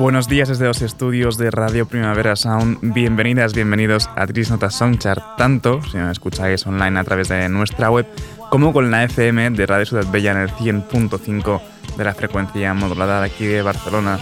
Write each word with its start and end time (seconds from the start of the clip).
Buenos 0.00 0.28
días 0.28 0.48
desde 0.48 0.64
los 0.64 0.80
estudios 0.80 1.36
de 1.36 1.50
Radio 1.50 1.84
Primavera 1.84 2.34
Sound. 2.34 2.78
Bienvenidas, 2.80 3.52
bienvenidos 3.52 4.08
a 4.16 4.26
Tris 4.26 4.50
Notas 4.50 4.74
Songchart, 4.74 5.36
tanto 5.36 5.82
si 5.82 5.98
nos 5.98 6.12
escucháis 6.12 6.66
online 6.66 6.98
a 6.98 7.04
través 7.04 7.28
de 7.28 7.46
nuestra 7.50 7.90
web 7.90 8.06
como 8.48 8.72
con 8.72 8.90
la 8.90 9.04
FM 9.04 9.50
de 9.50 9.66
Radio 9.66 9.84
Ciudad 9.84 10.10
Bella 10.10 10.32
en 10.32 10.38
el 10.38 10.48
100.5 10.48 11.60
de 11.98 12.04
la 12.04 12.14
frecuencia 12.14 12.72
modulada 12.72 13.20
de 13.20 13.26
aquí 13.26 13.44
de 13.44 13.60
Barcelona. 13.60 14.18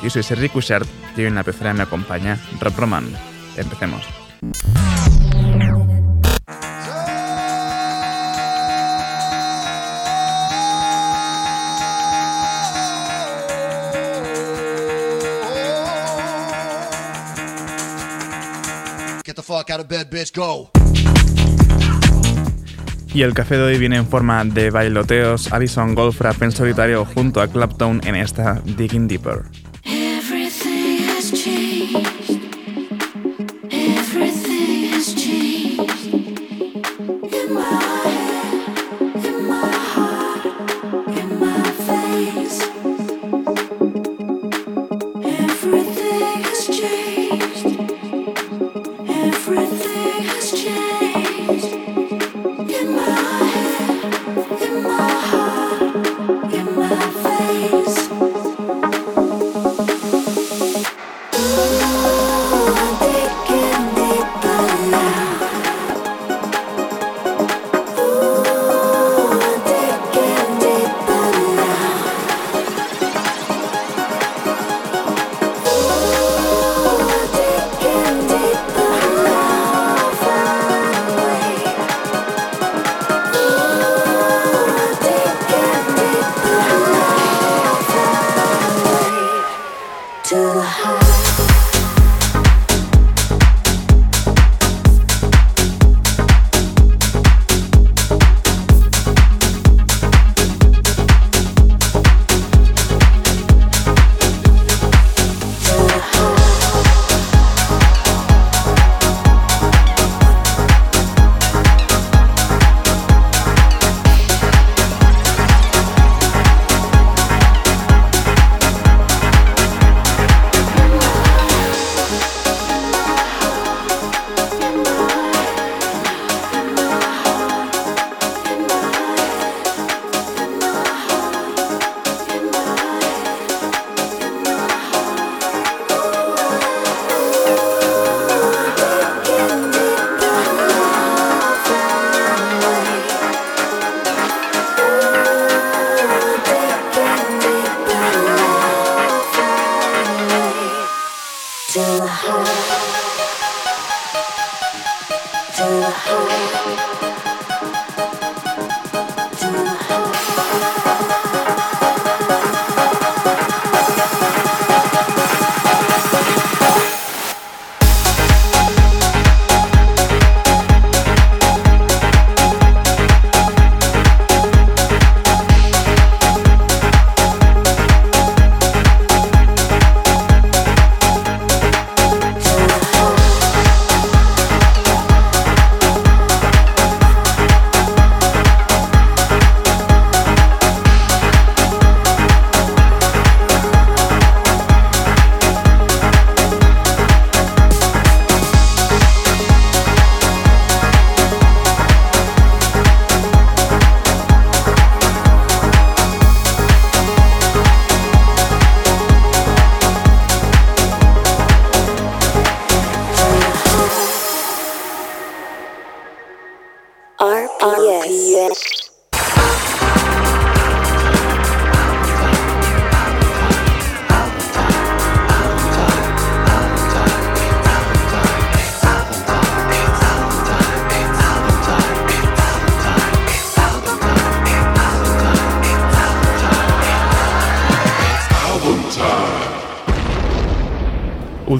Yo 0.00 0.10
soy 0.10 0.22
Sergi 0.22 0.48
Cushart 0.48 0.86
y 1.16 1.22
hoy 1.22 1.26
en 1.26 1.34
la 1.34 1.42
pecera 1.42 1.74
me 1.74 1.82
acompaña 1.82 2.38
Rob 2.60 2.76
Roman. 2.76 3.08
Empecemos. 3.56 4.06
Y 23.14 23.22
el 23.22 23.32
café 23.32 23.56
de 23.56 23.62
hoy 23.62 23.78
viene 23.78 23.96
en 23.96 24.06
forma 24.06 24.44
de 24.44 24.70
bailoteos, 24.70 25.52
Addison 25.52 25.94
Goldfrapp 25.94 26.42
en 26.42 26.52
solitario 26.52 27.04
junto 27.04 27.40
a 27.40 27.48
Clapton 27.48 28.00
en 28.04 28.16
esta 28.16 28.60
Digging 28.64 29.08
Deeper. 29.08 29.42
Everything 49.26 50.22
has 50.22 50.52
changed. 50.52 50.95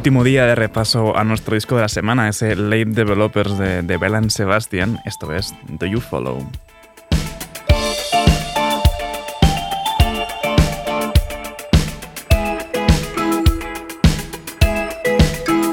Último 0.07 0.23
día 0.23 0.47
de 0.47 0.55
repaso 0.55 1.17
a 1.17 1.25
nuestro 1.25 1.57
disco 1.57 1.75
de 1.75 1.83
la 1.83 1.89
semana, 1.89 2.29
ese 2.29 2.55
Late 2.55 2.85
Developers 2.85 3.59
de, 3.59 3.83
de 3.83 3.97
Bell 3.97 4.31
Sebastian. 4.31 5.01
Esto 5.05 5.35
es 5.35 5.53
Do 5.67 5.85
You 5.85 6.01
Follow. 6.01 6.49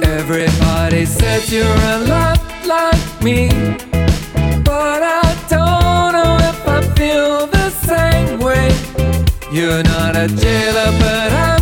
Everybody 0.01 1.05
says 1.05 1.51
you're 1.51 1.67
a 1.67 1.99
lot 1.99 2.39
like 2.65 3.23
me, 3.23 3.49
but 4.63 5.03
I 5.03 5.35
don't 5.47 6.11
know 6.11 6.37
if 6.39 6.67
I 6.67 6.81
feel 6.95 7.45
the 7.45 7.69
same 7.85 8.39
way. 8.39 8.71
You're 9.51 9.83
not 9.83 10.15
a 10.15 10.27
jailer, 10.27 10.91
but 10.97 11.33
I'm 11.33 11.52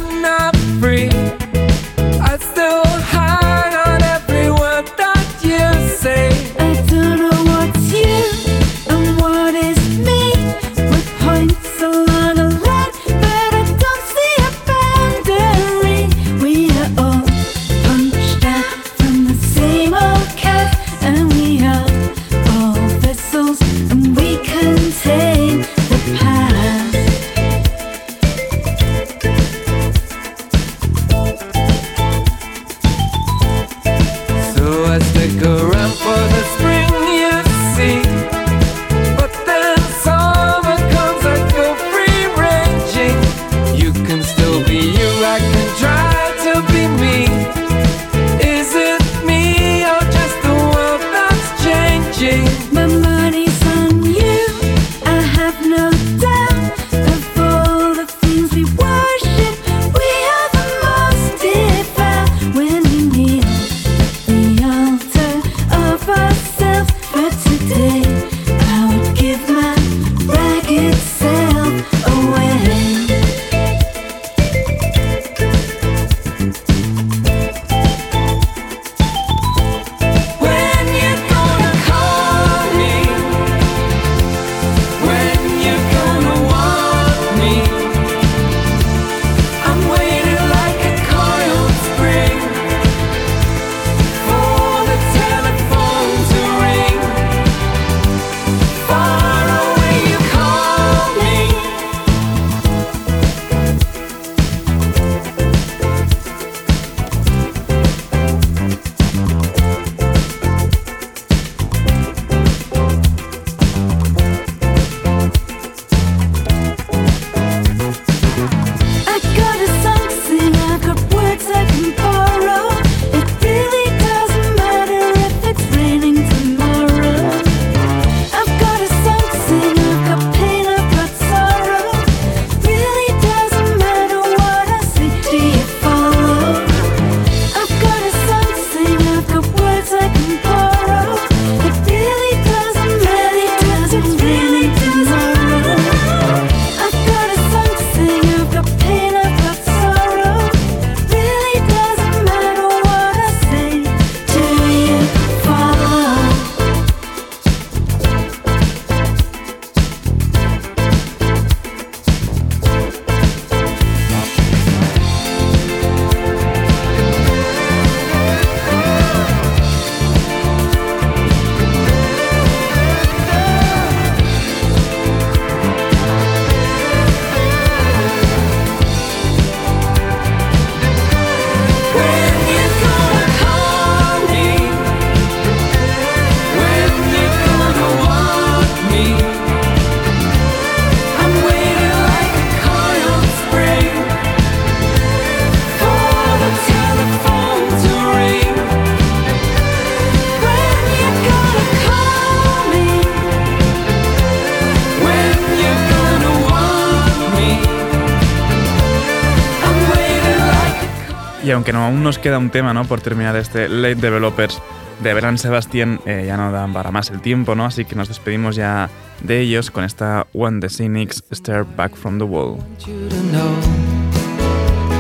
aunque 211.62 211.74
no, 211.74 211.86
aún 211.86 212.02
nos 212.02 212.18
queda 212.18 212.40
un 212.40 212.50
tema 212.50 212.74
¿no? 212.74 212.86
por 212.86 213.02
terminar 213.02 213.36
este 213.36 213.70
Late 213.70 213.94
Developers 213.94 214.60
de 215.04 215.14
Verán 215.14 215.38
Sebastián, 215.38 216.00
eh, 216.08 216.24
ya 216.26 216.36
no 216.36 216.52
dan 216.52 216.74
para 216.74 216.90
más 216.90 217.12
el 217.12 217.22
tiempo, 217.22 217.54
¿no? 217.54 217.66
así 217.66 217.86
que 217.86 217.94
nos 217.94 218.08
despedimos 218.08 218.56
ya 218.56 218.90
de 219.22 219.42
ellos 219.42 219.70
con 219.70 219.84
esta 219.84 220.26
One 220.34 220.60
the 220.60 220.70
Cynics 220.70 221.24
Stare 221.32 221.64
Back 221.64 221.96
from 221.96 222.18
the 222.18 222.24
Wall. 222.26 222.58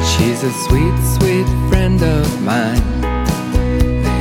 She's 0.03 0.43
a 0.43 0.51
sweet, 0.67 0.93
sweet 1.19 1.47
friend 1.69 1.99
of 2.03 2.41
mine. 2.41 2.83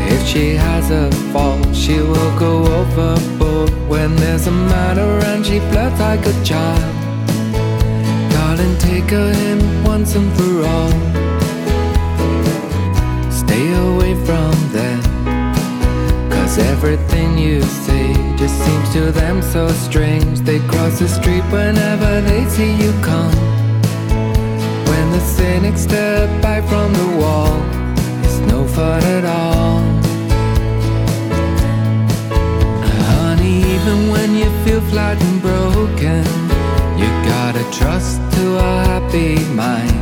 If 0.08 0.26
she 0.26 0.56
has 0.56 0.90
a 0.90 1.10
fault, 1.30 1.74
she 1.74 2.00
will 2.00 2.38
go 2.38 2.64
overboard. 2.64 3.70
When 3.86 4.16
there's 4.16 4.46
a 4.46 4.50
matter 4.50 5.26
and 5.26 5.44
she 5.44 5.58
flirts 5.70 6.00
like 6.00 6.24
a 6.24 6.32
child. 6.42 7.00
Everything 16.70 17.36
you 17.36 17.60
say 17.62 18.12
just 18.36 18.56
seems 18.64 18.92
to 18.92 19.10
them 19.10 19.42
so 19.42 19.68
strange. 19.86 20.40
They 20.40 20.60
cross 20.68 20.98
the 21.00 21.08
street 21.08 21.44
whenever 21.50 22.20
they 22.20 22.44
see 22.46 22.72
you 22.82 22.92
come. 23.02 23.34
When 24.90 25.06
the 25.16 25.20
cynics 25.20 25.82
step 25.82 26.28
back 26.40 26.62
from 26.72 26.92
the 26.92 27.08
wall, 27.20 27.54
it's 28.24 28.38
no 28.52 28.60
fun 28.76 29.02
at 29.16 29.24
all. 29.24 29.80
Honey, 33.10 33.58
even 33.74 33.98
when 34.12 34.30
you 34.40 34.48
feel 34.64 34.82
flat 34.92 35.20
and 35.20 35.42
broken, 35.42 36.24
you 37.00 37.08
gotta 37.34 37.64
trust 37.78 38.20
to 38.34 38.44
a 38.58 38.72
happy 38.90 39.34
mind 39.62 39.99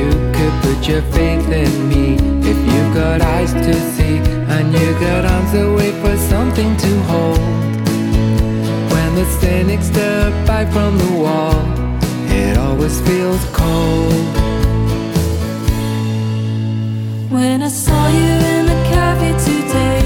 you 0.00 0.10
could 0.36 0.54
put 0.64 0.88
your 0.88 1.02
faith 1.16 1.48
in 1.62 1.72
me 1.88 2.04
if 2.52 2.58
you 2.72 2.82
got 2.94 3.20
eyes 3.20 3.52
to 3.52 3.74
see 3.94 4.16
and 4.54 4.66
you 4.72 4.88
got 5.06 5.24
arms 5.24 5.52
to 5.52 5.64
wait 5.76 5.94
for 6.02 6.16
something 6.32 6.70
to 6.84 6.92
hold. 7.10 7.38
When 8.92 9.10
the 9.18 9.26
cynics 9.40 9.86
step 9.86 10.32
by 10.46 10.64
from 10.74 10.92
the 11.04 11.12
wall, 11.22 11.58
it 12.42 12.56
always 12.56 12.96
feels 13.08 13.44
cold. 13.60 14.26
When 17.34 17.62
I 17.62 17.68
saw 17.68 18.02
you 18.18 18.32
in 18.54 18.62
the 18.72 18.78
cafe 18.92 19.30
today. 19.46 19.99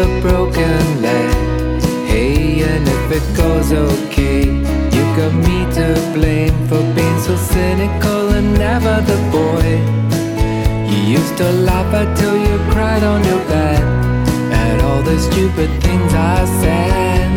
a 0.00 0.20
broken 0.22 1.02
leg. 1.02 1.82
Hey, 2.08 2.62
and 2.62 2.88
if 2.88 3.06
it 3.18 3.36
goes 3.36 3.70
okay, 3.72 4.46
you 4.94 5.02
got 5.18 5.34
me 5.46 5.58
to 5.78 5.86
blame 6.14 6.56
for 6.68 6.82
being 6.94 7.20
so 7.20 7.36
cynical 7.36 8.30
and 8.30 8.54
never 8.54 8.96
the 9.10 9.18
boy. 9.30 9.68
You 10.90 11.18
used 11.18 11.36
to 11.38 11.48
laugh 11.68 11.92
until 11.92 12.36
you 12.36 12.56
cried 12.72 13.02
on 13.02 13.22
your 13.24 13.42
bed 13.48 13.82
at 14.52 14.80
all 14.84 15.02
the 15.02 15.18
stupid 15.18 15.70
things 15.82 16.12
I 16.14 16.44
said. 16.62 17.29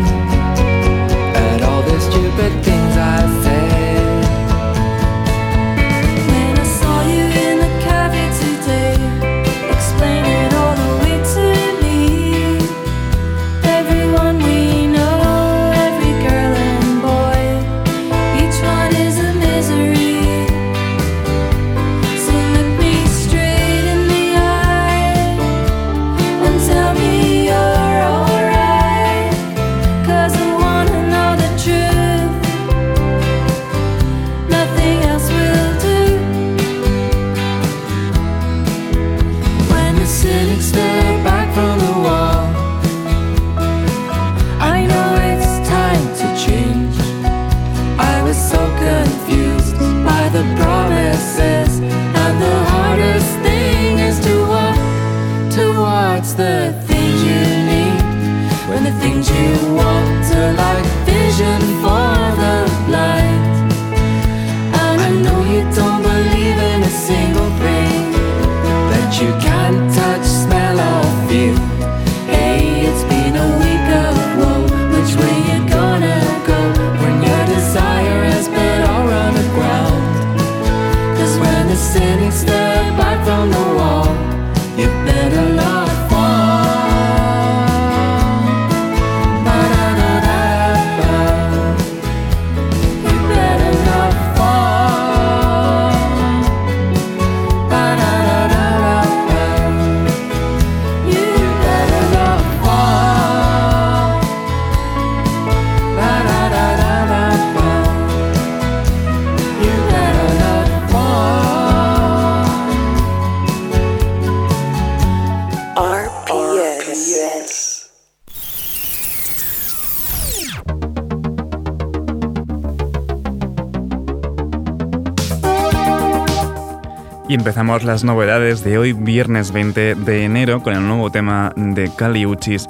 Y 127.34 127.36
empezamos 127.36 127.82
las 127.82 128.04
novedades 128.04 128.62
de 128.62 128.78
hoy, 128.78 128.92
viernes 128.92 129.50
20 129.50 129.96
de 129.96 130.24
enero, 130.24 130.62
con 130.62 130.72
el 130.72 130.86
nuevo 130.86 131.10
tema 131.10 131.52
de 131.56 131.90
Cali 131.92 132.26
Uchis, 132.26 132.68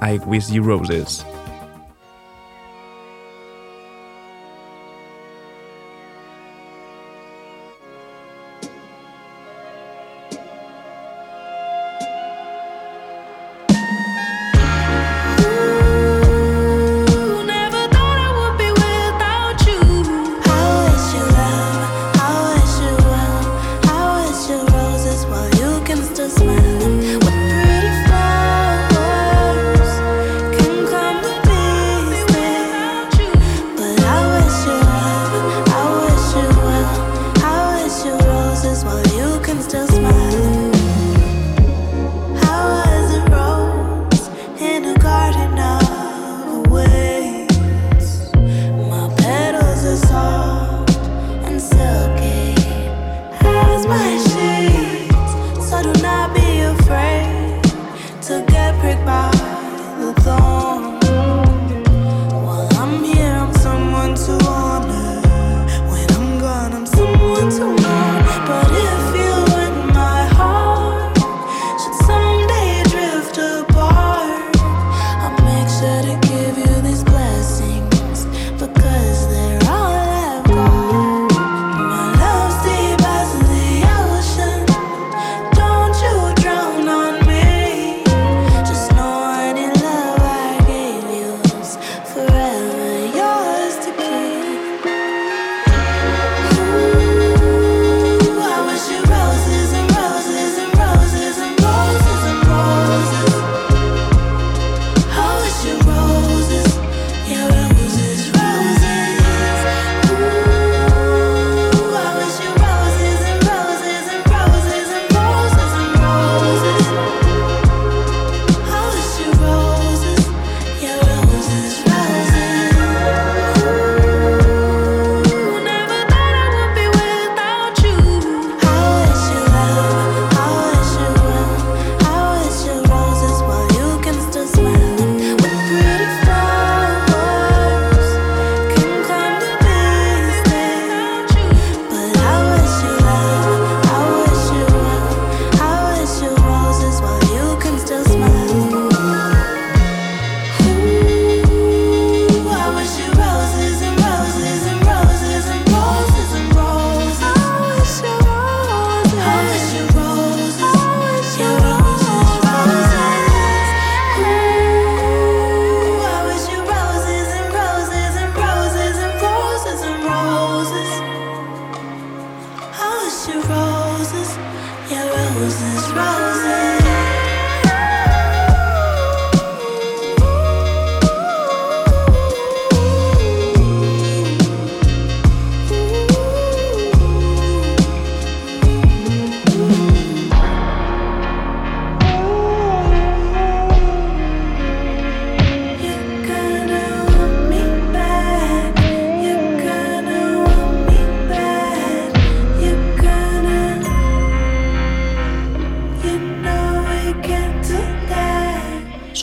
I 0.00 0.18
Wish 0.24 0.50
You 0.50 0.62
Roses. 0.62 1.26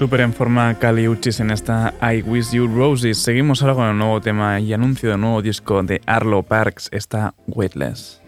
Súper 0.03 0.19
en 0.19 0.33
forma 0.33 0.77
Cali 0.79 1.07
Uchis 1.07 1.39
en 1.39 1.49
esta 1.49 1.93
I 2.01 2.23
Wish 2.23 2.51
You 2.51 2.67
Roses. 2.67 3.17
Seguimos 3.19 3.61
ahora 3.61 3.73
con 3.73 3.87
el 3.87 3.97
nuevo 3.97 4.19
tema 4.19 4.59
y 4.59 4.73
anuncio 4.73 5.11
del 5.11 5.21
nuevo 5.21 5.41
disco 5.41 5.81
de 5.81 6.01
Arlo 6.05 6.43
Parks, 6.43 6.89
esta 6.91 7.33
Weightless. 7.47 8.22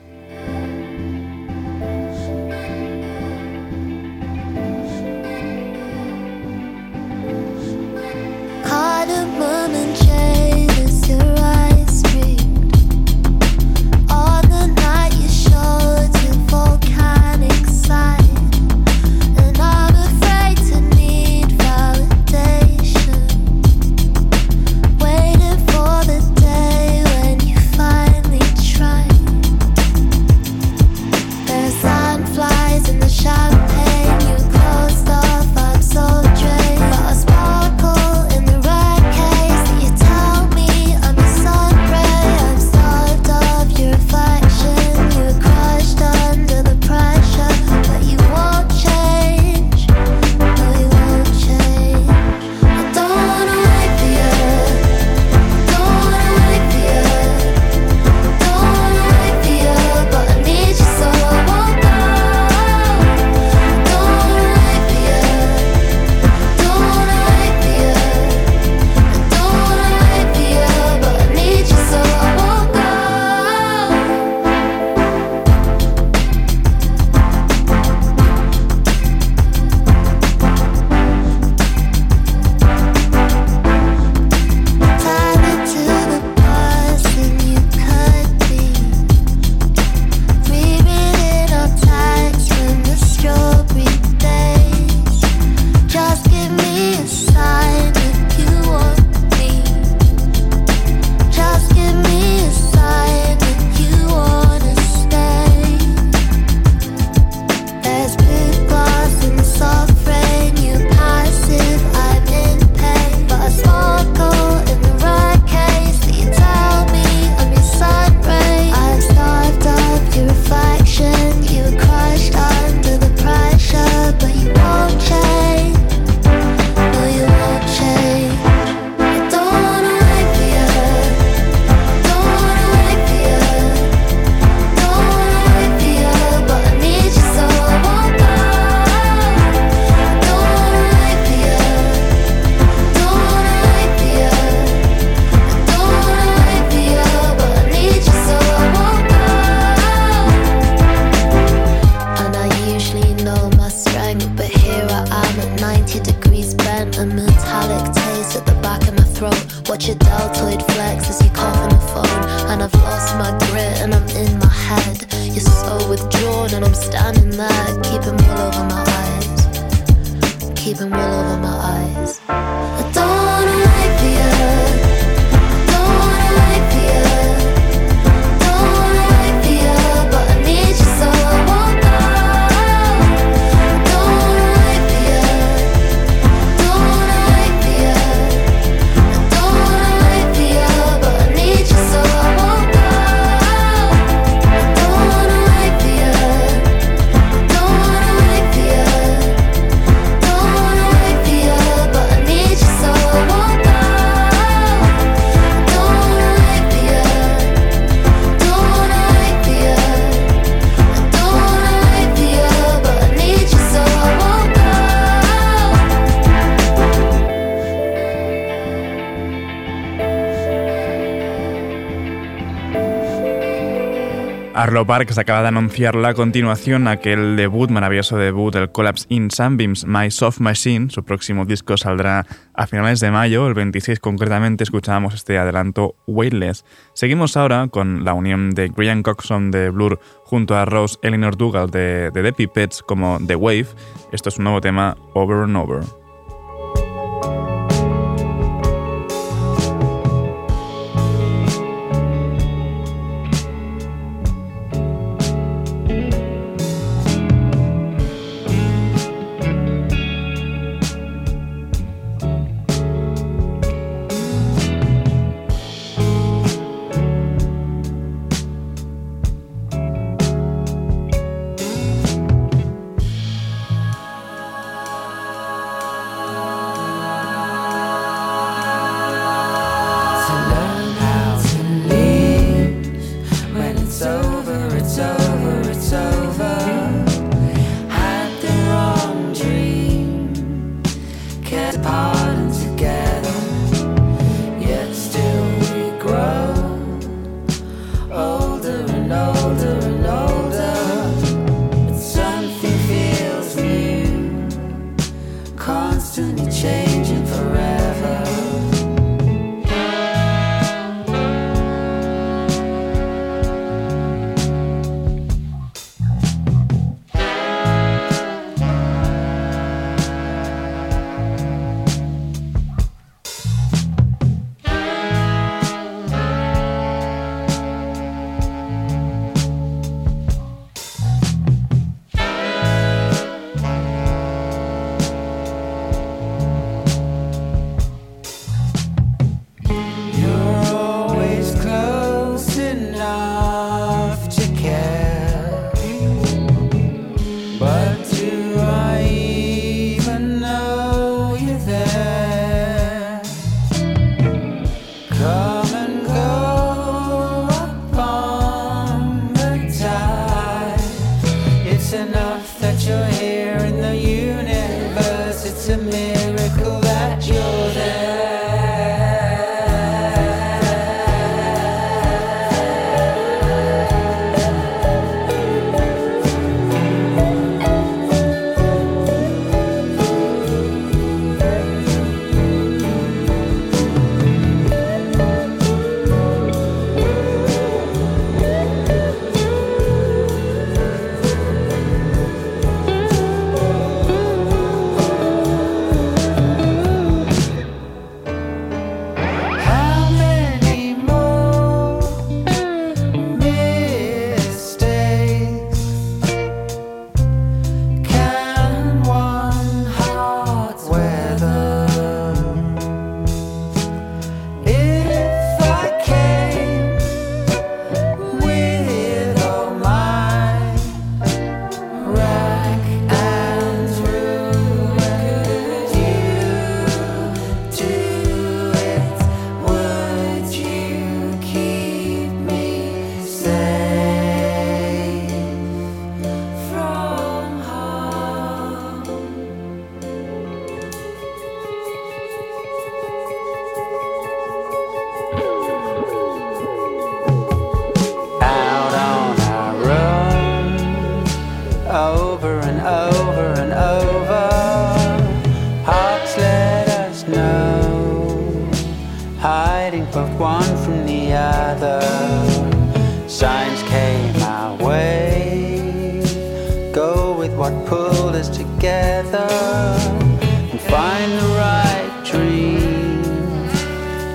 Carlo 224.75 225.05
se 225.13 225.21
acaba 225.21 225.41
de 225.41 225.47
anunciar 225.47 225.95
la 225.95 226.13
continuación, 226.13 226.89
aquel 226.89 227.38
debut, 227.38 227.69
maravilloso 227.69 228.17
debut, 228.17 228.53
el 228.55 228.73
Collapse 228.73 229.05
in 229.07 229.31
Sunbeams, 229.31 229.85
My 229.85 230.11
Soft 230.11 230.41
Machine. 230.41 230.89
Su 230.89 231.05
próximo 231.05 231.45
disco 231.45 231.77
saldrá 231.77 232.25
a 232.53 232.67
finales 232.67 232.99
de 232.99 233.09
mayo, 233.09 233.47
el 233.47 233.53
26 233.53 234.01
concretamente, 234.01 234.65
escuchábamos 234.65 235.13
este 235.13 235.38
adelanto 235.38 235.95
Weightless. 236.07 236.65
Seguimos 236.93 237.38
ahora 237.38 237.69
con 237.69 238.03
la 238.03 238.13
unión 238.13 238.49
de 238.49 238.67
Brian 238.67 239.01
Coxon 239.01 239.49
de 239.49 239.69
Blur 239.69 240.01
junto 240.25 240.57
a 240.57 240.65
Rose 240.65 240.97
Eleanor 241.03 241.38
Dougal 241.38 241.69
de, 241.69 242.11
de 242.11 242.23
The 242.23 242.33
Pipettes 242.33 242.83
como 242.83 243.17
The 243.25 243.38
Wave. 243.38 243.67
Esto 244.11 244.27
es 244.27 244.38
un 244.38 244.43
nuevo 244.43 244.59
tema, 244.59 244.97
Over 245.13 245.43
and 245.43 245.55
Over. 245.55 246.04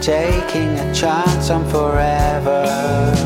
Taking 0.00 0.78
a 0.78 0.94
chance 0.94 1.50
on 1.50 1.68
forever. 1.68 3.19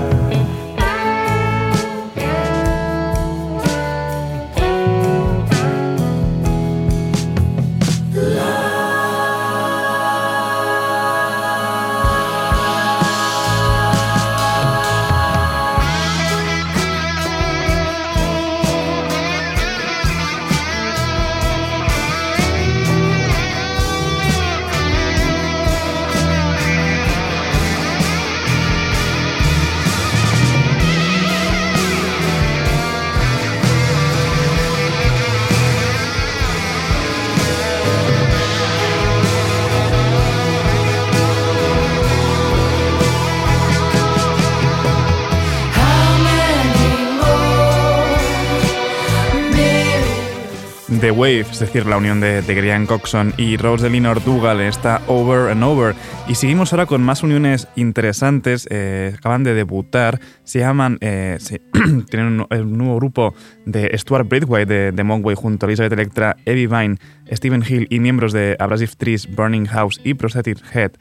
The 51.05 51.11
Wave, 51.11 51.41
es 51.41 51.59
decir, 51.59 51.85
la 51.85 51.99
unión 51.99 52.19
de, 52.19 52.41
de 52.41 52.55
Graham 52.55 52.87
Coxon 52.87 53.35
y 53.37 53.59
Rose 53.59 53.89
Elinor 53.89 54.25
Dougal 54.25 54.63
está 54.63 55.03
Over 55.07 55.51
and 55.51 55.63
Over. 55.63 55.95
Y 56.29 56.35
seguimos 56.35 56.73
ahora 56.73 56.87
con 56.87 57.03
más 57.03 57.23
uniones 57.23 57.69
interesantes. 57.77 58.67
eh, 58.71 59.13
acaban 59.15 59.45
de 59.45 59.53
debutar. 59.53 60.19
Se 60.45 60.61
llaman. 60.61 60.97
eh, 61.03 61.37
se- 61.41 61.59
tienen 62.11 62.47
un, 62.51 62.79
nuevo 62.79 62.97
grupo 62.97 63.35
de 63.67 63.91
Stuart 63.99 64.27
Braithwaite 64.27 64.73
de, 64.73 64.93
de 64.93 65.35
junto 65.35 65.67
a 65.67 65.69
Elizabeth 65.69 65.93
Electra, 65.93 66.37
Evie 66.47 66.69
Vine, 66.69 66.97
Stephen 67.31 67.63
Hill 67.69 67.87
y 67.91 68.01
miembros 68.01 68.33
de 68.33 68.57
Abrasive 68.59 68.93
Trees, 68.97 69.29
Burning 69.31 69.67
House 69.67 70.01
y 70.05 70.15
Prosthetic 70.15 70.57
Head. 70.75 70.93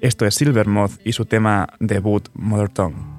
Esto 0.00 0.24
es 0.24 0.36
Silvermoth 0.36 1.00
y 1.04 1.14
su 1.14 1.24
tema 1.24 1.66
debut, 1.80 2.28
Mother 2.32 2.68
Tongue. 2.68 3.17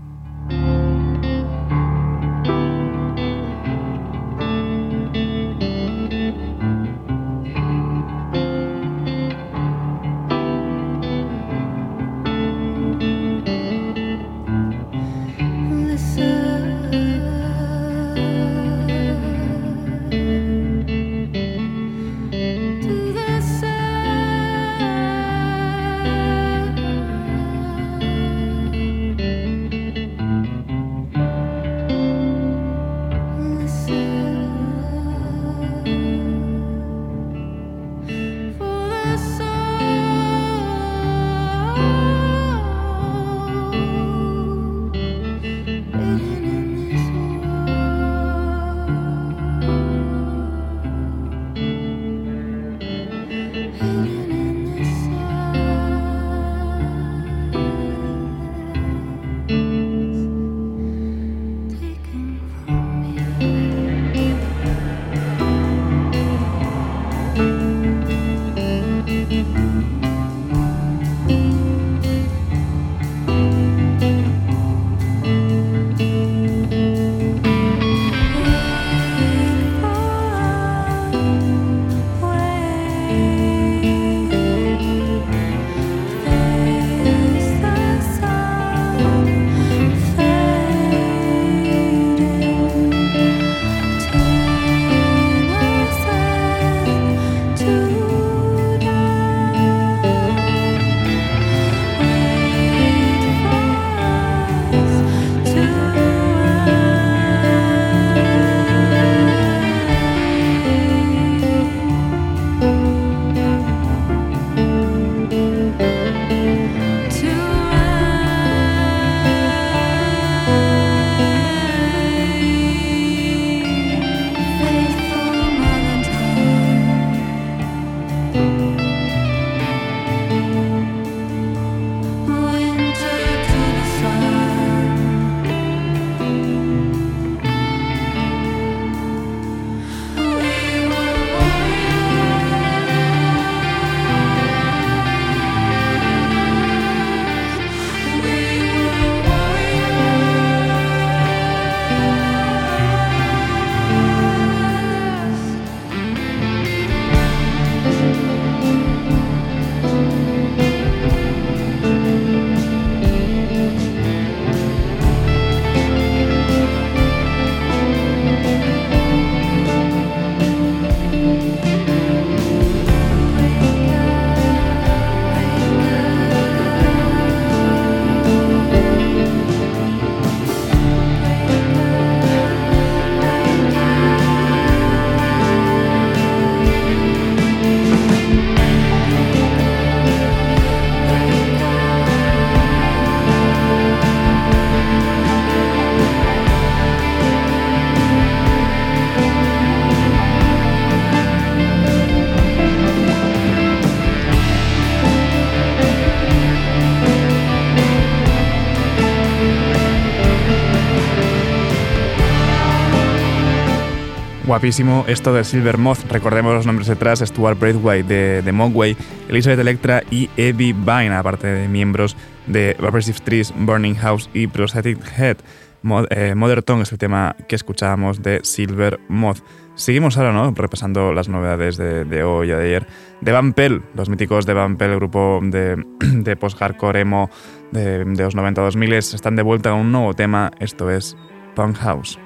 esto 214.61 215.33
de 215.33 215.43
Silvermoth. 215.45 215.99
Recordemos 216.11 216.53
los 216.53 216.65
nombres 216.65 216.87
detrás: 216.87 217.19
Stuart 217.19 217.57
Braithwaite 217.57 218.07
de, 218.07 218.41
de 218.41 218.51
Mogwai, 218.51 218.97
Elizabeth 219.29 219.59
Electra 219.59 220.03
y 220.11 220.29
Evie 220.35 220.73
Vine, 220.73 221.15
aparte 221.15 221.47
de 221.47 221.67
miembros 221.69 222.17
de 222.45 222.75
Progressive 222.77 223.19
Trees, 223.23 223.53
Burning 223.55 223.95
House 223.95 224.29
y 224.33 224.47
Prosthetic 224.47 224.99
Head. 225.17 225.37
Mod, 225.81 226.07
eh, 226.09 226.35
Modern 226.35 226.61
Tongue 226.63 226.83
es 226.83 226.91
el 226.91 226.97
tema 226.97 227.37
que 227.47 227.55
escuchábamos 227.55 228.21
de 228.21 228.41
Silvermoth. 228.43 229.39
Seguimos 229.75 230.17
ahora, 230.17 230.33
¿no? 230.33 230.51
Repasando 230.53 231.13
las 231.13 231.29
novedades 231.29 231.77
de, 231.77 232.23
hoy 232.23 232.47
y 232.47 232.53
de 232.53 232.61
ayer. 232.61 232.87
De 233.21 233.31
Van 233.31 233.53
Pell, 233.53 233.81
los 233.95 234.09
míticos 234.09 234.45
de 234.45 234.53
Van 234.53 234.75
Pell, 234.75 234.91
el 234.91 234.97
grupo 234.97 235.39
de, 235.41 236.35
post-hardcore 236.39 236.99
emo 236.99 237.29
de, 237.71 238.03
los 238.03 238.35
90-2000, 238.35 239.13
están 239.15 239.37
de 239.37 239.43
vuelta 239.43 239.69
con 239.69 239.79
un 239.79 239.91
nuevo 239.93 240.13
tema. 240.13 240.51
Esto 240.59 240.89
es 240.89 241.15
Punk 241.55 241.77
House. 241.77 242.19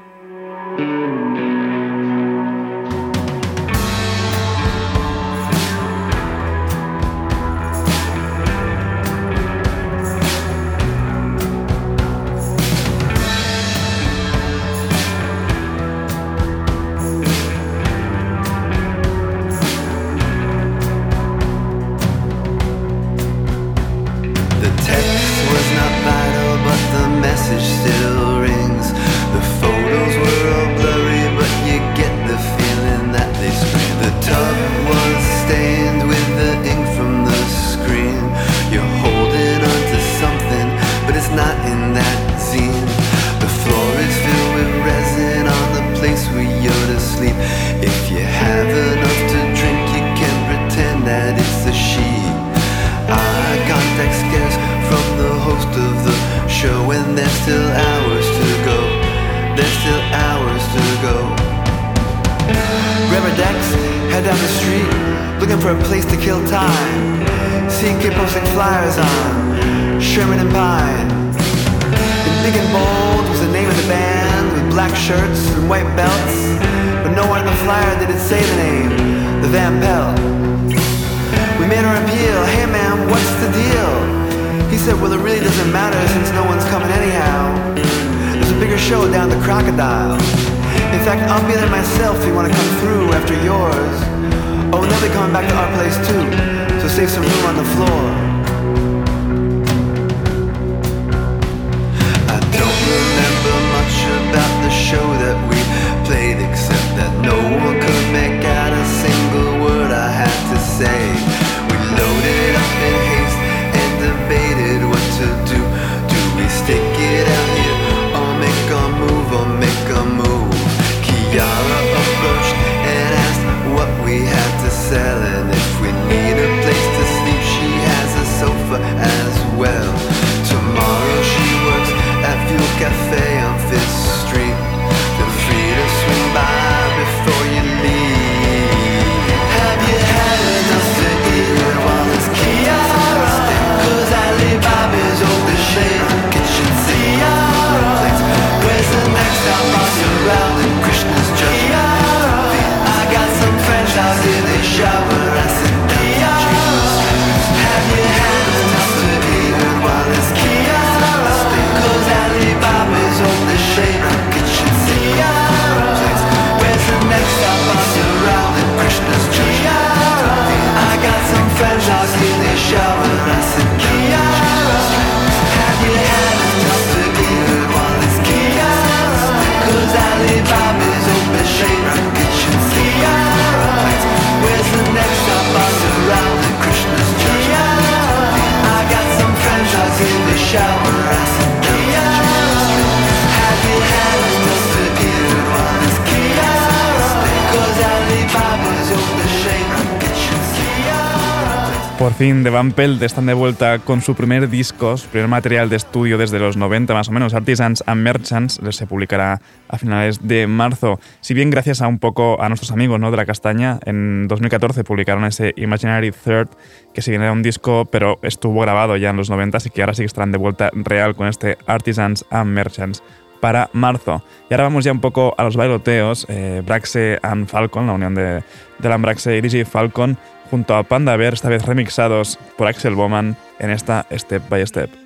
Por 202.13 202.19
fin, 202.19 202.43
The 202.43 202.52
Van 202.52 202.73
Pelt 202.73 203.02
están 203.02 203.26
de 203.26 203.34
vuelta 203.34 203.80
con 203.80 204.04
su 204.04 204.13
primer 204.13 204.47
disco, 204.47 204.97
su 204.97 205.10
primer 205.10 205.28
material 205.28 205.67
de 205.67 205.78
estudio 205.78 206.19
desde 206.19 206.38
los 206.38 206.58
90 206.58 206.93
más 206.93 207.10
o 207.10 207.12
menos, 207.12 207.34
Artisans 207.34 207.84
and 207.88 208.04
Merchants, 208.04 208.62
se 208.69 208.86
publicará 208.86 209.41
a 209.67 209.78
finales 209.80 210.19
de 210.21 210.45
marzo. 210.45 210.99
Si 211.21 211.34
bien 211.34 211.49
gracias 211.49 211.82
a 211.82 211.88
un 211.88 211.97
poco 211.97 212.39
a 212.39 212.49
nuestros 212.49 212.71
amigos 212.71 212.99
¿no? 212.99 213.10
de 213.10 213.17
La 213.17 213.26
Castaña, 213.26 213.80
en 213.84 214.28
2014 214.28 214.84
publicaron 214.84 215.26
ese 215.26 215.55
Imaginary 215.57 216.11
Third, 216.11 216.49
que 216.93 217.01
si 217.01 217.09
bien 217.09 217.24
era 217.24 217.32
un 217.32 217.41
disco, 217.41 217.86
pero 217.86 218.20
estuvo 218.22 218.61
grabado 218.61 218.95
ya 218.95 219.09
en 219.09 219.18
los 219.18 219.32
90, 219.32 219.57
así 219.57 219.72
que 219.72 219.82
ahora 219.82 219.95
sí 219.95 220.03
que 220.03 220.05
estarán 220.05 220.32
de 220.32 220.38
vuelta 220.38 220.70
real 220.72 221.16
con 221.16 221.28
este 221.28 221.57
Artisans 221.66 222.26
and 222.30 222.51
Merchants 222.51 223.01
para 223.39 223.72
marzo. 223.74 224.24
Y 224.51 224.53
ahora 224.53 224.66
vamos 224.66 224.86
ya 224.86 224.91
un 224.91 225.01
poco 225.01 225.34
a 225.36 225.43
los 225.43 225.57
bailoteos. 225.57 226.28
Eh, 226.30 226.61
Braxe 226.64 227.18
and 227.24 227.47
Falcon, 227.47 227.88
la 227.88 227.93
unión 227.93 228.14
de, 228.14 228.43
de 228.78 228.88
Alan 228.88 229.01
Braxe 229.01 229.36
y 229.36 229.41
DJ 229.41 229.66
Falcon, 229.66 230.18
junto 230.54 230.76
a 230.76 230.84
Panda 230.84 231.18
Bear, 231.18 231.34
esta 231.34 231.49
vez 231.49 231.66
remixados 231.66 232.38
por 232.60 232.68
Axel 232.68 232.93
Bowman 232.93 233.36
en 233.58 233.72
esta 233.72 234.06
Step 234.12 234.47
by 234.49 234.68
Step. 234.68 235.03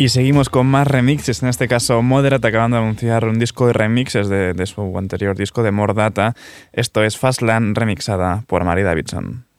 Y 0.00 0.08
seguimos 0.08 0.48
con 0.48 0.66
más 0.66 0.88
remixes, 0.88 1.42
en 1.42 1.50
este 1.50 1.68
caso 1.68 2.00
Moderat 2.00 2.42
acabando 2.42 2.78
de 2.78 2.84
anunciar 2.84 3.26
un 3.26 3.38
disco 3.38 3.66
de 3.66 3.74
remixes 3.74 4.30
de, 4.30 4.54
de 4.54 4.64
su 4.64 4.96
anterior 4.96 5.36
disco 5.36 5.62
de 5.62 5.72
More 5.72 5.92
Data. 5.92 6.34
Esto 6.72 7.04
es 7.04 7.18
Fastland 7.18 7.76
remixada 7.76 8.42
por 8.46 8.64
Mary 8.64 8.82
Davidson. 8.82 9.49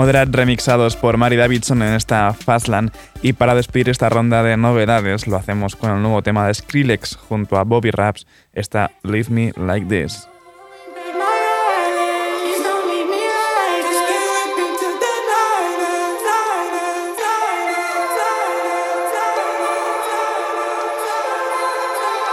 Moderat 0.00 0.34
remixados 0.34 0.96
por 0.96 1.18
Mary 1.18 1.36
Davidson 1.36 1.82
en 1.82 1.92
esta 1.92 2.32
Fastland. 2.32 2.90
Y 3.20 3.34
para 3.34 3.54
despedir 3.54 3.90
esta 3.90 4.08
ronda 4.08 4.42
de 4.42 4.56
novedades, 4.56 5.26
lo 5.26 5.36
hacemos 5.36 5.76
con 5.76 5.90
el 5.90 6.00
nuevo 6.00 6.22
tema 6.22 6.46
de 6.46 6.54
Skrillex 6.54 7.16
junto 7.16 7.58
a 7.58 7.64
Bobby 7.64 7.90
Raps, 7.90 8.26
esta 8.54 8.92
Leave 9.02 9.28
Me 9.28 9.52
Like 9.58 9.84
This. 9.84 10.26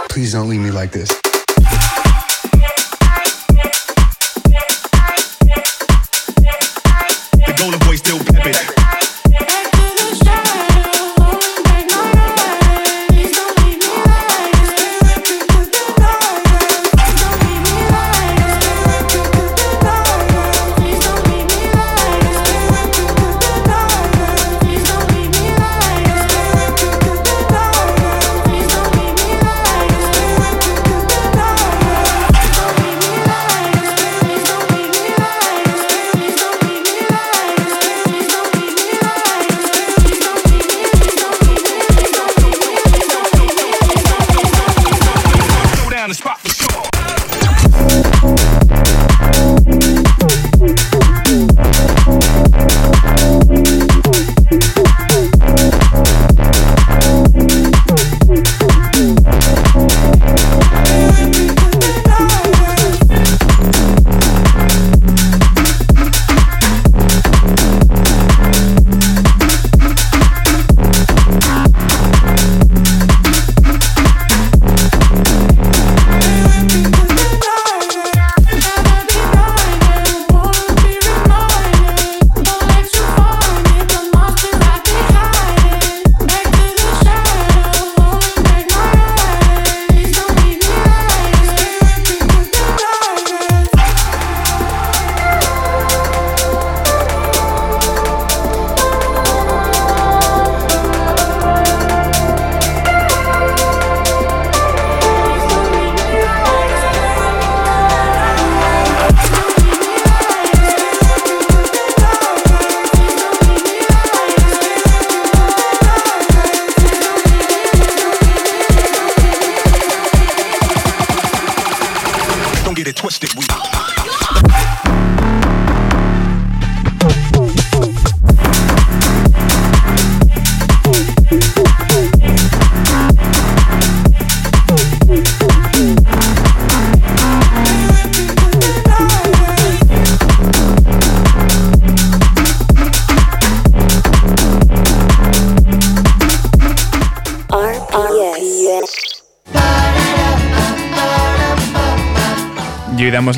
Please 0.08 0.32
don't 0.32 0.48
leave 0.48 0.62
me 0.62 0.72
like 0.72 0.98
this. 0.98 1.27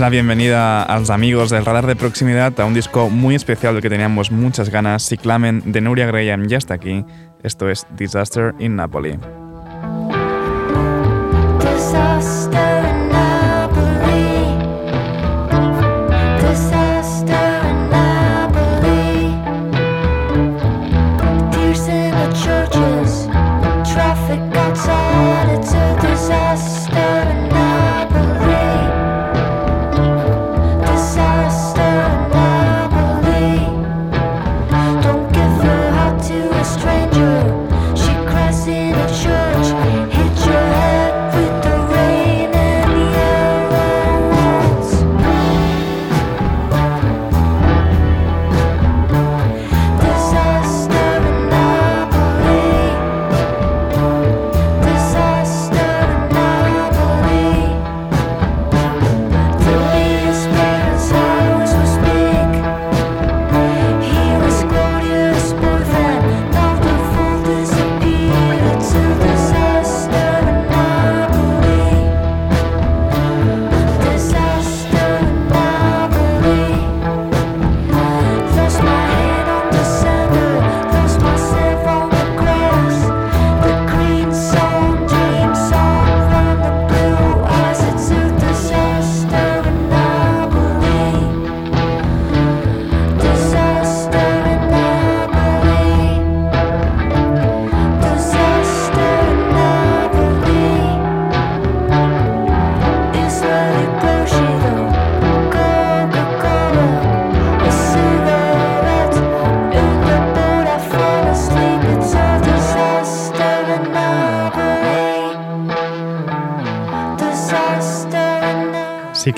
la 0.01 0.09
bienvenida 0.09 0.83
a 0.83 0.99
los 0.99 1.11
amigos 1.11 1.51
del 1.51 1.65
Radar 1.65 1.87
de 1.87 1.95
Proximidad 1.95 2.59
a 2.59 2.65
un 2.65 2.73
disco 2.73 3.11
muy 3.11 3.35
especial 3.35 3.75
del 3.75 3.83
que 3.83 3.91
teníamos 3.91 4.31
muchas 4.31 4.71
ganas. 4.71 5.07
Ciclamen 5.07 5.73
de 5.73 5.83
Nuria 5.83 6.07
Graham 6.07 6.49
ya 6.49 6.57
está 6.57 6.75
aquí. 6.75 7.05
Esto 7.43 7.69
es 7.69 7.87
Disaster 7.97 8.55
in 8.59 8.77
Napoli. 8.77 9.19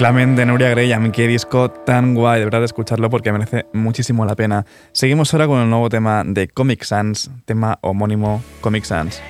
Clamen 0.02 0.34
de 0.34 0.44
Nuria 0.44 0.68
Grey, 0.70 0.90
a 0.90 0.98
mí 0.98 1.12
qué 1.12 1.28
disco 1.28 1.70
tan 1.70 2.16
guay, 2.16 2.40
de 2.40 2.46
verdad 2.46 2.64
escucharlo 2.64 3.08
porque 3.08 3.30
merece 3.30 3.66
muchísimo 3.72 4.24
la 4.24 4.34
pena. 4.34 4.66
Seguimos 4.90 5.32
ahora 5.32 5.46
con 5.46 5.60
el 5.60 5.70
nuevo 5.70 5.88
tema 5.90 6.24
de 6.26 6.48
Comic 6.48 6.82
Sans, 6.82 7.30
tema 7.44 7.78
homónimo 7.82 8.42
Comic 8.60 8.82
Sans. 8.82 9.22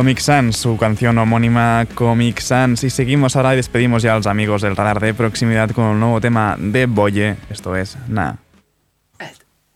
Comic 0.00 0.18
Sans, 0.20 0.56
su 0.56 0.78
canción 0.78 1.18
homónima 1.18 1.86
Comic 1.94 2.40
Sans. 2.40 2.82
Y 2.84 2.88
seguimos 2.88 3.36
ahora 3.36 3.52
y 3.52 3.56
despedimos 3.56 4.02
ya 4.02 4.14
a 4.14 4.16
los 4.16 4.26
amigos 4.26 4.62
del 4.62 4.74
radar 4.74 4.98
de 4.98 5.12
proximidad 5.12 5.68
con 5.72 5.90
el 5.90 6.00
nuevo 6.00 6.22
tema 6.22 6.56
de 6.58 6.86
Boye. 6.86 7.36
Esto 7.50 7.76
es 7.76 7.98
Nah. 8.08 8.32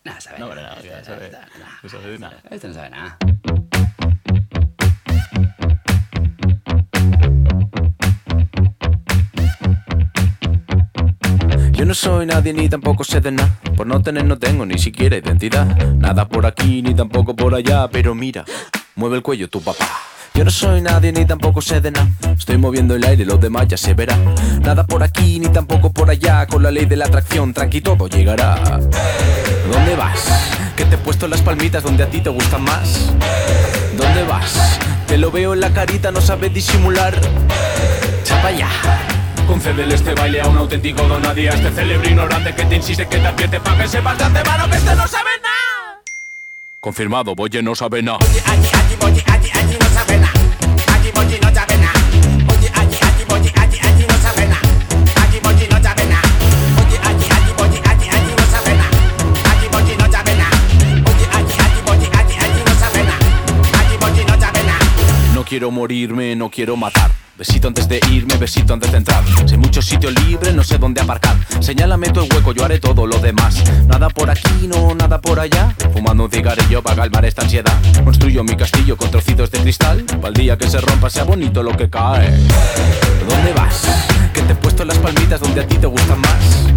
Nah, 0.03 0.13
no 0.39 0.49
sabe 2.73 2.89
nada. 2.89 3.17
Yo 11.71 11.85
no 11.85 11.93
soy 11.93 12.25
nadie 12.25 12.51
ni 12.51 12.67
tampoco 12.67 13.03
sé 13.03 13.21
de 13.21 13.31
nada. 13.31 13.59
Por 13.77 13.85
no 13.85 14.01
tener 14.01 14.25
no 14.25 14.39
tengo 14.39 14.65
ni 14.65 14.79
siquiera 14.79 15.17
identidad. 15.17 15.67
Nada 15.93 16.27
por 16.27 16.47
aquí 16.47 16.81
ni 16.81 16.95
tampoco 16.95 17.35
por 17.35 17.53
allá. 17.53 17.87
Pero 17.91 18.15
mira, 18.15 18.43
mueve 18.95 19.17
el 19.17 19.21
cuello 19.21 19.47
tu 19.47 19.61
papá. 19.61 19.85
Yo 20.35 20.43
no 20.43 20.51
soy 20.51 20.81
nadie 20.81 21.13
ni 21.13 21.25
tampoco 21.25 21.61
sé 21.61 21.79
de 21.79 21.91
nada. 21.91 22.09
Estoy 22.37 22.57
moviendo 22.57 22.93
el 22.93 23.05
aire, 23.05 23.23
los 23.23 23.39
demás 23.39 23.69
ya 23.69 23.77
se 23.77 23.93
verá. 23.93 24.17
Nada 24.61 24.85
por 24.85 25.01
aquí 25.01 25.39
ni 25.39 25.47
tampoco 25.47 25.93
por 25.93 26.09
allá. 26.09 26.45
Con 26.45 26.61
la 26.61 26.71
ley 26.71 26.85
de 26.85 26.97
la 26.97 27.05
atracción, 27.05 27.53
tranqui 27.53 27.79
todo 27.79 28.09
llegará. 28.09 28.55
¿Dónde 29.71 29.95
vas? 29.95 30.27
Que 30.75 30.83
te 30.83 30.95
he 30.95 30.97
puesto 30.97 31.29
las 31.29 31.41
palmitas 31.41 31.83
donde 31.83 32.03
a 32.03 32.07
ti 32.07 32.19
te 32.19 32.29
gustan 32.29 32.63
más. 32.63 33.13
¿Dónde 33.97 34.23
vas? 34.23 34.77
Te 35.07 35.17
lo 35.17 35.31
veo 35.31 35.53
en 35.53 35.61
la 35.61 35.71
carita, 35.71 36.11
no 36.11 36.19
sabes 36.19 36.53
disimular. 36.53 37.17
Chapa 38.25 38.51
ya. 38.51 38.69
Concédele 39.47 39.95
este 39.95 40.13
baile 40.15 40.41
a 40.41 40.47
un 40.47 40.57
auténtico 40.57 41.03
donadía, 41.03 41.51
este 41.51 41.71
célebre 41.71 42.09
ignorante 42.09 42.53
que 42.53 42.65
te 42.65 42.75
insiste 42.75 43.07
que 43.07 43.19
te 43.19 43.27
advierte 43.27 43.59
para 43.61 43.83
que 43.83 43.87
sepas 43.87 44.17
de 44.17 44.23
antemano 44.25 44.69
que 44.69 44.75
este 44.75 44.95
no 44.95 45.07
sabe 45.07 45.29
nada. 45.41 46.01
Confirmado, 46.81 47.35
Boye 47.35 47.63
no 47.63 47.73
sabe 47.73 48.03
nada. 48.03 48.19
Quiero 65.55 65.71
morirme, 65.71 66.35
no 66.35 66.49
quiero 66.49 66.75
matar. 66.75 67.09
Besito 67.37 67.69
antes 67.69 67.87
de 67.87 68.01
irme, 68.11 68.35
besito 68.35 68.73
antes 68.73 68.91
de 68.91 68.97
entrar. 68.97 69.23
Si 69.45 69.53
hay 69.53 69.57
muchos 69.57 69.85
sitios 69.85 70.13
libres, 70.25 70.53
no 70.53 70.65
sé 70.65 70.77
dónde 70.77 70.99
aparcar. 70.99 71.37
Señálame 71.61 72.07
el 72.07 72.19
hueco, 72.19 72.51
yo 72.51 72.65
haré 72.65 72.77
todo 72.77 73.07
lo 73.07 73.17
demás. 73.19 73.63
Nada 73.87 74.09
por 74.09 74.29
aquí, 74.29 74.67
no, 74.67 74.93
nada 74.93 75.21
por 75.21 75.39
allá. 75.39 75.73
Fumando 75.93 76.25
un 76.25 76.29
cigarrillo 76.29 76.83
para 76.83 77.03
calmar 77.03 77.23
esta 77.23 77.43
ansiedad. 77.43 77.71
Construyo 78.03 78.43
mi 78.43 78.57
castillo 78.57 78.97
con 78.97 79.09
trocitos 79.09 79.49
de 79.49 79.59
cristal. 79.59 80.03
Para 80.03 80.27
el 80.27 80.33
día 80.33 80.57
que 80.57 80.69
se 80.69 80.81
rompa 80.81 81.09
sea 81.09 81.23
bonito 81.23 81.63
lo 81.63 81.71
que 81.71 81.89
cae. 81.89 82.31
¿Dónde 83.29 83.53
vas? 83.53 83.87
Que 84.33 84.41
te 84.41 84.51
he 84.51 84.55
puesto 84.57 84.83
las 84.83 84.97
palmitas 84.97 85.39
donde 85.39 85.61
a 85.61 85.65
ti 85.65 85.77
te 85.77 85.87
gustan 85.87 86.19
más. 86.19 86.67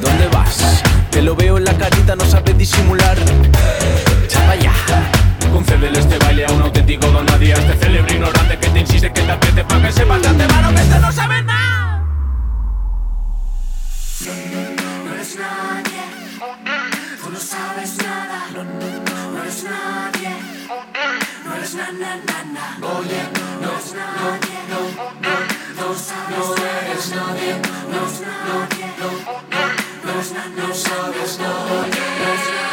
¿Dónde 0.00 0.26
vas? 0.26 0.82
Te 1.08 1.22
lo 1.22 1.36
veo 1.36 1.56
en 1.56 1.66
la 1.66 1.78
carita, 1.78 2.16
no 2.16 2.24
sabes 2.24 2.58
disimular. 2.58 3.16
Chapa 4.26 4.56
ya. 4.56 4.72
Concédele 5.52 5.98
este 5.98 6.18
baile 6.18 6.46
a 6.46 6.52
un 6.52 6.62
auténtico 6.62 7.06
donadía, 7.08 7.54
este 7.54 7.76
célebre 7.76 8.14
ignorante 8.14 8.58
que 8.58 8.68
te 8.68 8.80
insiste 8.80 9.12
que 9.12 9.20
te 9.20 9.30
advierte 9.30 9.64
para 9.64 9.82
que 9.86 9.92
sepas 9.92 10.22
de 10.22 10.28
antemano 10.28 10.74
que 10.74 10.80
este 10.80 10.98
no 10.98 11.12
sabe 11.12 11.42
nada. 11.42 12.04
No 14.24 15.14
eres 15.14 15.36
nadie, 15.36 16.02
no 17.30 17.38
sabes 17.38 17.96
nada. 17.98 18.46
No 18.54 19.42
eres 19.42 19.64
nadie, 19.64 20.30
no 21.44 21.54
eres 21.54 21.74
na 21.74 21.92
no 21.92 22.88
eres 23.70 23.94
nadie, 23.94 24.58
no, 24.68 24.80
no, 25.20 25.34
no 25.74 25.92
no 26.30 26.46
eres 26.90 27.10
nadie, 27.10 27.52
no 27.90 28.02
nadie, 28.20 28.86
no, 28.98 29.06
no, 29.06 29.64
no 30.02 30.10
eres 30.12 30.32
na, 30.32 30.46
no 30.56 30.74
sabes, 30.74 31.38
no, 31.38 31.48
no 31.48 31.84
eres 31.84 32.02
nadie, 32.22 32.71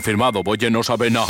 Confirmado, 0.00 0.42
Boye 0.42 0.70
no 0.70 0.82
sabe 0.82 1.10
nada. 1.10 1.26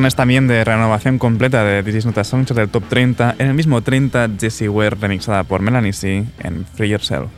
Viernes 0.00 0.14
también 0.14 0.48
de 0.48 0.64
renovación 0.64 1.18
completa 1.18 1.62
de 1.62 1.82
This 1.82 1.96
Is 1.96 2.06
Not 2.06 2.16
a 2.16 2.24
Song 2.24 2.46
del 2.46 2.70
Top 2.70 2.84
30. 2.88 3.34
En 3.38 3.48
el 3.48 3.54
mismo 3.54 3.82
30, 3.82 4.30
Jessie 4.40 4.66
Ware 4.66 4.96
remixada 4.98 5.44
por 5.44 5.60
Melanie 5.60 5.92
C 5.92 6.24
en 6.38 6.64
Free 6.74 6.88
Yourself. 6.88 7.28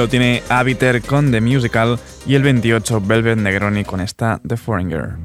Lo 0.00 0.08
tiene 0.08 0.42
Abiter 0.48 1.02
con 1.02 1.30
The 1.30 1.42
Musical 1.42 1.98
y 2.26 2.34
el 2.34 2.42
28 2.42 3.02
Velvet 3.02 3.36
Negroni 3.36 3.84
con 3.84 4.00
esta 4.00 4.40
The 4.46 4.56
Foreigner. 4.56 5.16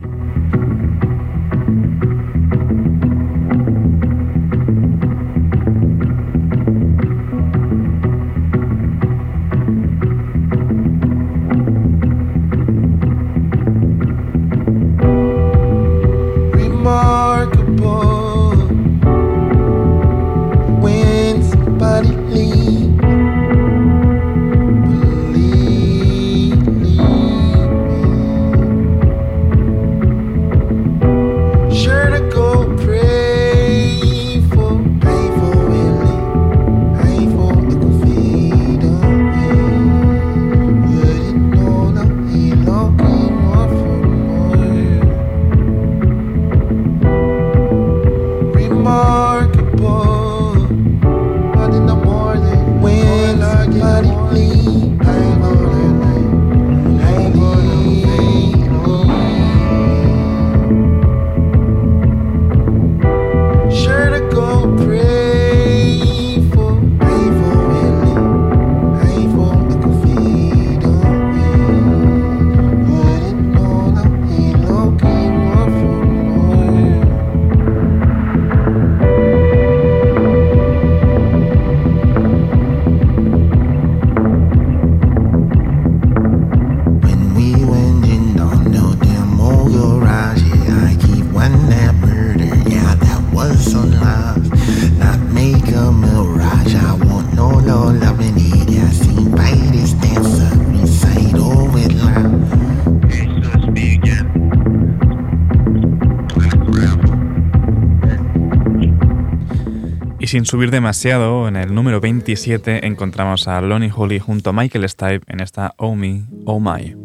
Sin 110.35 110.45
subir 110.45 110.69
demasiado, 110.69 111.47
en 111.47 111.55
el 111.55 111.73
número 111.73 112.01
27 112.01 112.85
encontramos 112.85 113.47
a 113.47 113.61
Lonnie 113.61 113.89
Holly 113.95 114.19
junto 114.19 114.49
a 114.49 114.53
Michael 114.53 114.89
Stipe 114.89 115.21
en 115.27 115.39
esta 115.39 115.73
Oh 115.77 115.95
Me, 115.95 116.25
Oh 116.45 116.59
My. 116.59 117.04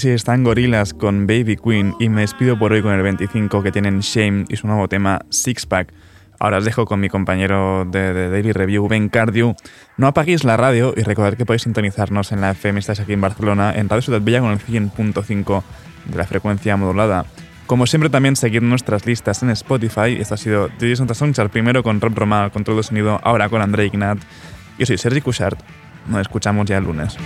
26 0.00 0.14
están 0.14 0.44
Gorillaz 0.44 0.94
con 0.94 1.26
Baby 1.26 1.58
Queen 1.62 1.94
y 2.00 2.08
me 2.08 2.22
despido 2.22 2.58
por 2.58 2.72
hoy 2.72 2.80
con 2.80 2.94
el 2.94 3.02
25 3.02 3.62
que 3.62 3.70
tienen 3.70 4.00
Shame 4.00 4.46
y 4.48 4.56
su 4.56 4.66
nuevo 4.66 4.88
tema 4.88 5.20
Six 5.28 5.66
Pack. 5.66 5.92
Ahora 6.38 6.56
os 6.56 6.64
dejo 6.64 6.86
con 6.86 7.00
mi 7.00 7.10
compañero 7.10 7.84
de, 7.84 8.14
de 8.14 8.30
Daily 8.30 8.52
Review, 8.52 8.88
Ben 8.88 9.10
Cardew. 9.10 9.54
No 9.98 10.06
apaguéis 10.06 10.42
la 10.44 10.56
radio 10.56 10.94
y 10.96 11.02
recordad 11.02 11.34
que 11.34 11.44
podéis 11.44 11.62
sintonizarnos 11.62 12.32
en 12.32 12.40
la 12.40 12.52
FM, 12.52 12.80
estáis 12.80 13.00
aquí 13.00 13.12
en 13.12 13.20
Barcelona, 13.20 13.74
en 13.76 13.90
Radio 13.90 14.00
Ciudad 14.00 14.22
Bella 14.22 14.40
con 14.40 14.52
el 14.52 14.58
100.5 14.58 15.62
de 16.06 16.16
la 16.16 16.24
frecuencia 16.24 16.78
modulada. 16.78 17.26
Como 17.66 17.86
siempre 17.86 18.08
también 18.08 18.36
seguid 18.36 18.62
nuestras 18.62 19.04
listas 19.04 19.42
en 19.42 19.50
Spotify. 19.50 20.16
Esto 20.18 20.34
ha 20.34 20.38
sido 20.38 20.68
DJ 20.78 20.96
Santa 20.96 21.12
Songchart, 21.12 21.52
primero 21.52 21.82
con 21.82 22.00
Rob 22.00 22.14
Roma, 22.14 22.48
control 22.48 22.78
de 22.78 22.84
sonido, 22.84 23.20
ahora 23.22 23.50
con 23.50 23.60
André 23.60 23.84
Ignat. 23.84 24.18
Yo 24.78 24.86
soy 24.86 24.96
Sergi 24.96 25.20
Cushart. 25.20 25.60
Nos 26.08 26.22
escuchamos 26.22 26.64
ya 26.64 26.78
el 26.78 26.84
lunes. 26.84 27.18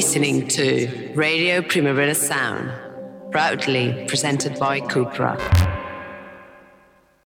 Listening 0.00 0.48
to 0.48 1.12
Radio 1.14 1.60
Primavera 1.60 2.14
Sound, 2.14 2.72
proudly 3.30 4.06
presented 4.08 4.58
by 4.58 4.80
Cupra. 4.80 5.69